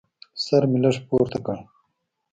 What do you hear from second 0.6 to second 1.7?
مې لږ پورته کړ.